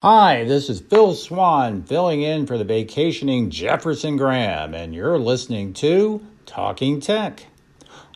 Hi, 0.00 0.44
this 0.44 0.70
is 0.70 0.78
Phil 0.78 1.12
Swann 1.16 1.82
filling 1.82 2.22
in 2.22 2.46
for 2.46 2.56
the 2.56 2.62
vacationing 2.62 3.50
Jefferson 3.50 4.16
Graham, 4.16 4.72
and 4.72 4.94
you're 4.94 5.18
listening 5.18 5.72
to 5.72 6.24
Talking 6.46 7.00
Tech. 7.00 7.46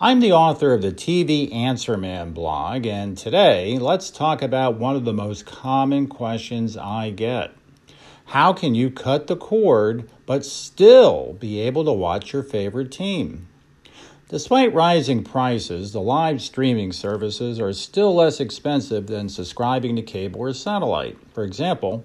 I'm 0.00 0.18
the 0.18 0.32
author 0.32 0.74
of 0.74 0.82
the 0.82 0.90
TV 0.90 1.54
Answer 1.54 1.96
Man 1.96 2.32
blog, 2.32 2.84
and 2.84 3.16
today 3.16 3.78
let's 3.78 4.10
talk 4.10 4.42
about 4.42 4.74
one 4.74 4.96
of 4.96 5.04
the 5.04 5.12
most 5.12 5.46
common 5.46 6.08
questions 6.08 6.76
I 6.76 7.10
get. 7.10 7.52
How 8.24 8.52
can 8.52 8.74
you 8.74 8.90
cut 8.90 9.28
the 9.28 9.36
cord 9.36 10.10
but 10.26 10.44
still 10.44 11.34
be 11.34 11.60
able 11.60 11.84
to 11.84 11.92
watch 11.92 12.32
your 12.32 12.42
favorite 12.42 12.90
team? 12.90 13.46
Despite 14.28 14.74
rising 14.74 15.24
prices, 15.24 15.92
the 15.92 16.02
live 16.02 16.42
streaming 16.42 16.92
services 16.92 17.58
are 17.58 17.72
still 17.72 18.14
less 18.14 18.40
expensive 18.40 19.06
than 19.06 19.30
subscribing 19.30 19.96
to 19.96 20.02
cable 20.02 20.40
or 20.40 20.52
satellite. 20.52 21.16
For 21.32 21.44
example, 21.44 22.04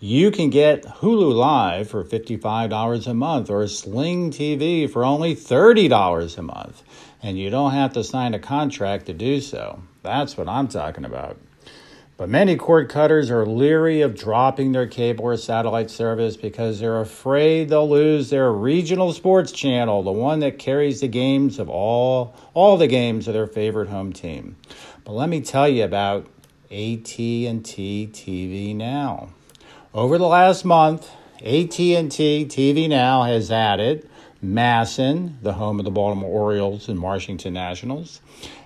you 0.00 0.32
can 0.32 0.50
get 0.50 0.82
Hulu 0.84 1.32
Live 1.32 1.88
for 1.88 2.02
$55 2.02 3.06
a 3.06 3.14
month 3.14 3.50
or 3.50 3.68
Sling 3.68 4.32
TV 4.32 4.90
for 4.90 5.04
only 5.04 5.36
$30 5.36 6.38
a 6.38 6.42
month, 6.42 6.82
and 7.22 7.38
you 7.38 7.50
don't 7.50 7.70
have 7.70 7.92
to 7.92 8.02
sign 8.02 8.34
a 8.34 8.40
contract 8.40 9.06
to 9.06 9.12
do 9.12 9.40
so. 9.40 9.80
That's 10.02 10.36
what 10.36 10.48
I'm 10.48 10.66
talking 10.66 11.04
about. 11.04 11.36
But 12.20 12.28
many 12.28 12.56
cord 12.56 12.90
cutters 12.90 13.30
are 13.30 13.46
leery 13.46 14.02
of 14.02 14.14
dropping 14.14 14.72
their 14.72 14.86
cable 14.86 15.24
or 15.24 15.38
satellite 15.38 15.90
service 15.90 16.36
because 16.36 16.78
they're 16.78 17.00
afraid 17.00 17.70
they'll 17.70 17.88
lose 17.88 18.28
their 18.28 18.52
regional 18.52 19.14
sports 19.14 19.52
channel, 19.52 20.02
the 20.02 20.12
one 20.12 20.40
that 20.40 20.58
carries 20.58 21.00
the 21.00 21.08
games 21.08 21.58
of 21.58 21.70
all 21.70 22.36
all 22.52 22.76
the 22.76 22.88
games 22.88 23.26
of 23.26 23.32
their 23.32 23.46
favorite 23.46 23.88
home 23.88 24.12
team. 24.12 24.56
But 25.02 25.12
let 25.12 25.30
me 25.30 25.40
tell 25.40 25.66
you 25.66 25.82
about 25.82 26.26
AT&T 26.64 28.10
TV 28.12 28.76
Now. 28.76 29.30
Over 29.94 30.18
the 30.18 30.26
last 30.26 30.62
month, 30.66 31.10
AT&T 31.36 32.04
TV 32.10 32.86
Now 32.86 33.22
has 33.22 33.50
added 33.50 34.06
MASN, 34.44 35.40
the 35.40 35.54
home 35.54 35.78
of 35.78 35.86
the 35.86 35.90
Baltimore 35.90 36.30
Orioles 36.30 36.86
and 36.86 37.00
Washington 37.00 37.54
Nationals, 37.54 38.20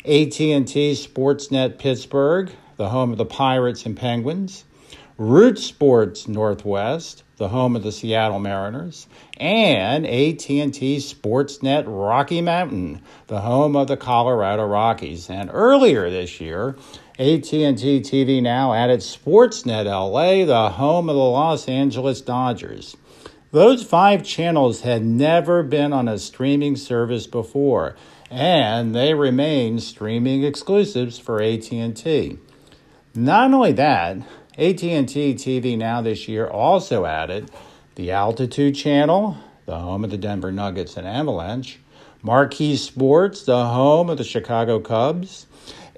AT&T 0.05 0.65
Sportsnet 0.65 1.79
Pittsburgh, 1.79 2.51
the 2.77 2.89
home 2.89 3.13
of 3.13 3.19
the 3.19 3.25
Pirates 3.25 3.87
and 3.87 3.97
Penguins, 3.97 4.65
Root 5.17 5.59
Sports 5.59 6.27
Northwest, 6.27 7.23
the 7.37 7.49
home 7.49 7.77
of 7.77 7.83
the 7.83 7.93
Seattle 7.93 8.41
Mariners, 8.41 9.07
and 9.39 10.05
AT&T 10.05 10.97
Sportsnet 10.99 11.85
Rocky 11.87 12.41
Mountain, 12.41 13.01
the 13.29 13.41
home 13.41 13.77
of 13.77 13.87
the 13.87 13.97
Colorado 13.97 14.67
Rockies. 14.67 15.31
And 15.31 15.51
earlier 15.53 16.11
this 16.11 16.41
year, 16.41 16.77
AT&T 17.19 18.01
TV 18.01 18.43
Now 18.43 18.73
added 18.73 19.01
Sportsnet 19.01 19.85
LA, 19.85 20.45
the 20.45 20.71
home 20.71 21.09
of 21.09 21.15
the 21.15 21.23
Los 21.23 21.69
Angeles 21.69 22.21
Dodgers. 22.21 22.97
Those 23.53 23.85
five 23.85 24.25
channels 24.25 24.81
had 24.81 25.05
never 25.05 25.63
been 25.63 25.93
on 25.93 26.09
a 26.09 26.19
streaming 26.19 26.75
service 26.75 27.29
before, 27.29 27.95
and 28.29 28.97
they 28.97 29.15
remain 29.15 29.79
streaming 29.79 30.43
exclusives 30.43 31.21
for 31.21 31.41
AT&T. 31.41 32.39
Not 33.17 33.55
only 33.55 33.71
that, 33.73 34.17
AT&T 34.59 35.05
TV 35.07 35.79
Now 35.79 36.03
this 36.03 36.27
year 36.27 36.49
also 36.49 37.05
added 37.05 37.49
the 37.95 38.11
Altitude 38.11 38.75
Channel, 38.75 39.37
the 39.67 39.79
home 39.79 40.03
of 40.03 40.11
the 40.11 40.19
Denver 40.19 40.51
Nuggets 40.51 40.97
and 40.97 41.07
Avalanche, 41.07 41.79
Marquee 42.23 42.75
Sports, 42.75 43.45
the 43.45 43.67
home 43.67 44.11
of 44.11 44.19
the 44.19 44.25
Chicago 44.25 44.81
Cubs, 44.81 45.47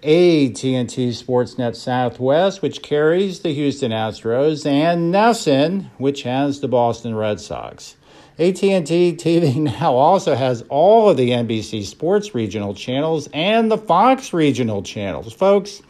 AT&T 0.03 0.85
Sportsnet 0.85 1.75
Southwest, 1.75 2.61
which 2.61 2.83
carries 2.83 3.41
the 3.41 3.55
Houston 3.55 3.93
Astros, 3.93 4.67
and 4.67 5.15
NESN, 5.15 5.89
which 5.97 6.25
has 6.25 6.61
the 6.61 6.69
Boston 6.69 7.15
Red 7.15 7.41
Sox. 7.41 7.97
AT&T 8.39 9.17
TV 9.17 9.57
now 9.57 9.95
also 9.95 10.35
has 10.35 10.63
all 10.69 11.09
of 11.09 11.17
the 11.17 11.31
NBC 11.31 11.87
Sports 11.87 12.35
regional 12.35 12.75
channels 12.75 13.27
and 13.33 13.71
the 13.71 13.79
Fox 13.79 14.35
regional 14.35 14.83
channels. 14.83 15.33
Folks, 15.33 15.81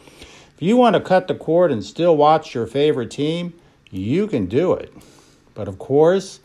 if 0.57 0.63
you 0.63 0.79
want 0.79 0.95
to 0.95 1.03
cut 1.03 1.29
the 1.29 1.35
cord 1.35 1.71
and 1.71 1.85
still 1.85 2.17
watch 2.17 2.55
your 2.55 2.67
favorite 2.67 3.11
team, 3.11 3.53
you 3.91 4.27
can 4.27 4.47
do 4.47 4.73
it. 4.73 4.91
But 5.53 5.69
of 5.69 5.79
course, 5.79 6.41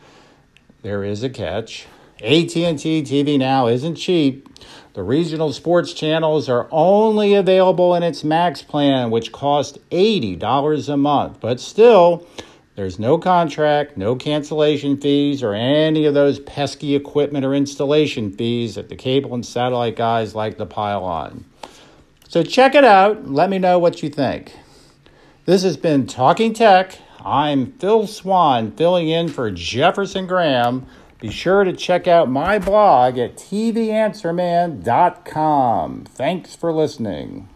there 0.81 1.01
is 1.01 1.23
a 1.23 1.29
catch. 1.29 1.85
AT&T 2.19 3.03
TV 3.03 3.39
Now 3.39 3.67
isn't 3.67 3.95
cheap. 3.95 4.49
The 4.95 5.01
regional 5.01 5.53
sports 5.53 5.93
channels 5.93 6.49
are 6.49 6.67
only 6.71 7.35
available 7.35 7.95
in 7.95 8.03
its 8.03 8.25
max 8.25 8.61
plan, 8.61 9.11
which 9.11 9.31
costs 9.31 9.77
$80 9.91 10.89
a 10.89 10.97
month. 10.97 11.39
But 11.39 11.61
still, 11.61 12.27
there's 12.75 12.99
no 12.99 13.17
contract, 13.17 13.95
no 13.95 14.17
cancellation 14.17 14.97
fees, 14.97 15.41
or 15.41 15.53
any 15.53 16.05
of 16.05 16.13
those 16.13 16.39
pesky 16.39 16.97
equipment 16.97 17.45
or 17.45 17.53
installation 17.53 18.33
fees 18.33 18.75
that 18.75 18.89
the 18.89 18.97
cable 18.97 19.33
and 19.33 19.45
satellite 19.45 19.95
guys 19.95 20.35
like 20.35 20.57
to 20.57 20.65
pile 20.65 21.05
on. 21.05 21.45
So 22.31 22.41
check 22.43 22.75
it 22.75 22.85
out. 22.85 23.29
Let 23.29 23.49
me 23.49 23.59
know 23.59 23.77
what 23.77 24.01
you 24.01 24.09
think. 24.09 24.53
This 25.43 25.63
has 25.63 25.75
been 25.75 26.07
Talking 26.07 26.53
Tech. 26.53 26.97
I'm 27.25 27.73
Phil 27.73 28.07
Swann 28.07 28.71
filling 28.71 29.09
in 29.09 29.27
for 29.27 29.51
Jefferson 29.51 30.27
Graham. 30.27 30.85
Be 31.19 31.29
sure 31.29 31.65
to 31.65 31.73
check 31.73 32.07
out 32.07 32.29
my 32.29 32.57
blog 32.57 33.17
at 33.17 33.35
tvanswerman.com. 33.35 36.05
Thanks 36.05 36.55
for 36.55 36.71
listening. 36.71 37.49